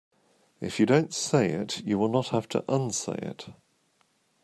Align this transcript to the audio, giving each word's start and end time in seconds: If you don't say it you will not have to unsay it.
If 0.59 0.79
you 0.79 0.87
don't 0.87 1.13
say 1.13 1.51
it 1.51 1.83
you 1.85 1.99
will 1.99 2.09
not 2.09 2.29
have 2.29 2.47
to 2.49 2.65
unsay 2.67 3.19
it. 3.21 3.45